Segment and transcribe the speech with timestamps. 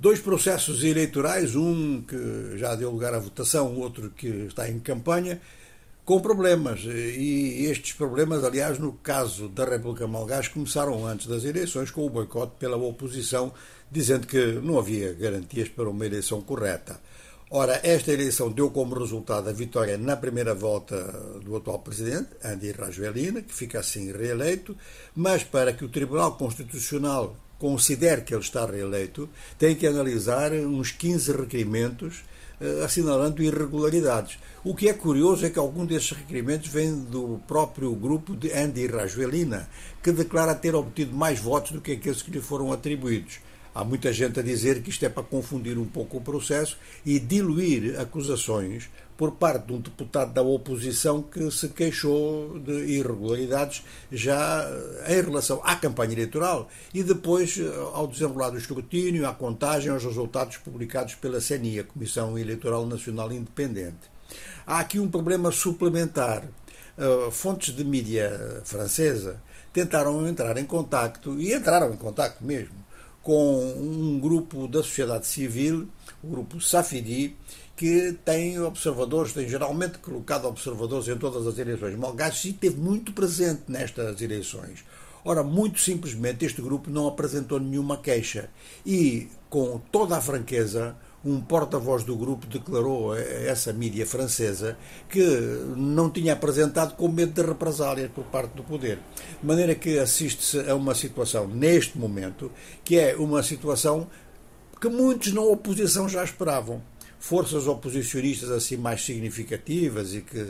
[0.00, 5.38] Dois processos eleitorais, um que já deu lugar à votação, outro que está em campanha,
[6.06, 6.80] com problemas.
[6.86, 12.08] E estes problemas, aliás, no caso da República Malgache, começaram antes das eleições com o
[12.08, 13.52] boicote pela oposição,
[13.92, 16.98] dizendo que não havia garantias para uma eleição correta.
[17.50, 20.96] Ora, esta eleição deu como resultado a vitória na primeira volta
[21.44, 24.74] do atual presidente, Andy Rajoelina, que fica assim reeleito,
[25.14, 30.90] mas para que o Tribunal Constitucional considere que ele está reeleito, tem que analisar uns
[30.90, 32.24] 15 requerimentos
[32.58, 34.38] eh, assinalando irregularidades.
[34.64, 38.86] O que é curioso é que algum desses requerimentos vem do próprio grupo de Andy
[38.86, 39.68] Rajoelina,
[40.02, 43.40] que declara ter obtido mais votos do que aqueles que lhe foram atribuídos.
[43.74, 47.20] Há muita gente a dizer que isto é para confundir um pouco o processo e
[47.20, 54.66] diluir acusações por parte de um deputado da oposição que se queixou de irregularidades já
[55.06, 57.60] em relação à campanha eleitoral e depois
[57.92, 63.30] ao desenrolar do escrutínio, à contagem, aos resultados publicados pela CNI, a Comissão Eleitoral Nacional
[63.30, 64.10] Independente.
[64.66, 66.44] Há aqui um problema suplementar.
[66.98, 69.40] Uh, fontes de mídia francesa
[69.72, 72.74] tentaram entrar em contacto, e entraram em contacto mesmo,
[73.22, 75.88] com um grupo da sociedade civil,
[76.22, 77.36] o grupo Safidi,
[77.76, 83.12] que tem observadores, tem geralmente colocado observadores em todas as eleições malgaches e esteve muito
[83.12, 84.84] presente nestas eleições.
[85.24, 88.48] Ora, muito simplesmente, este grupo não apresentou nenhuma queixa
[88.86, 94.76] e, com toda a franqueza, um porta-voz do grupo declarou a essa mídia francesa
[95.08, 95.22] que
[95.76, 98.98] não tinha apresentado com medo de represálias por parte do poder.
[99.40, 102.50] De maneira que assiste-se a uma situação, neste momento,
[102.82, 104.08] que é uma situação
[104.80, 106.82] que muitos na oposição já esperavam
[107.20, 110.42] forças oposicionistas assim mais significativas e que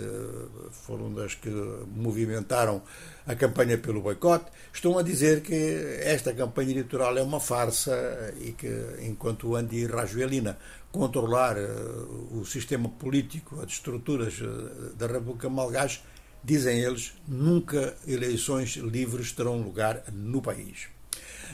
[0.70, 1.50] foram das que
[1.94, 2.80] movimentaram
[3.26, 5.54] a campanha pelo boicote, estão a dizer que
[6.00, 8.70] esta campanha eleitoral é uma farsa e que,
[9.02, 10.56] enquanto Andy Rajoelina
[10.92, 11.68] controlar eh,
[12.32, 16.00] o sistema político, as estruturas eh, da República Malgache,
[16.42, 20.88] dizem eles, nunca eleições livres terão lugar no país.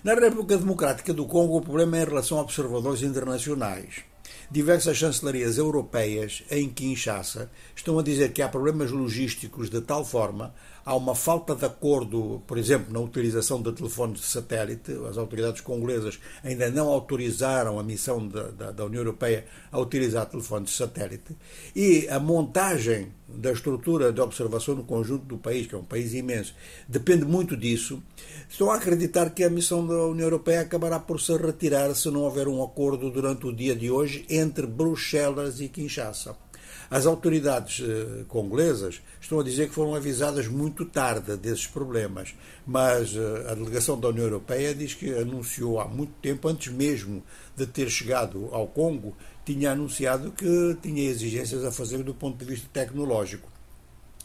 [0.04, 4.04] Na República Democrática do Congo, o problema é em relação a observadores internacionais.
[4.48, 10.54] Diversas chancelarias europeias em Kinshasa estão a dizer que há problemas logísticos de tal forma,
[10.84, 14.92] há uma falta de acordo, por exemplo, na utilização de telefones de satélite.
[15.10, 20.26] As autoridades congolesas ainda não autorizaram a missão da, da, da União Europeia a utilizar
[20.26, 21.36] telefones de satélite.
[21.74, 26.14] E a montagem da estrutura de observação no conjunto do país, que é um país
[26.14, 26.54] imenso,
[26.88, 28.02] depende muito disso.
[28.48, 32.22] Estou a acreditar que a missão da União Europeia acabará por se retirar se não
[32.22, 36.36] houver um acordo durante o dia de hoje entre Bruxelas e Kinshasa.
[36.90, 42.34] As autoridades eh, congolesas estão a dizer que foram avisadas muito tarde desses problemas,
[42.66, 47.22] mas eh, a delegação da União Europeia diz que anunciou há muito tempo, antes mesmo
[47.56, 52.44] de ter chegado ao Congo, tinha anunciado que tinha exigências a fazer do ponto de
[52.44, 53.50] vista tecnológico.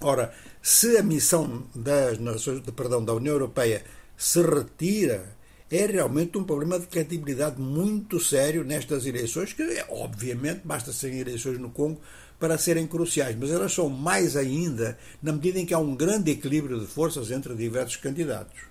[0.02, 3.84] Ora, se a missão das nações, perdão, da União Europeia
[4.18, 5.36] se retira,
[5.72, 11.58] é realmente um problema de credibilidade muito sério nestas eleições, que obviamente basta serem eleições
[11.58, 12.02] no Congo
[12.38, 16.32] para serem cruciais, mas elas são mais ainda na medida em que há um grande
[16.32, 18.71] equilíbrio de forças entre diversos candidatos.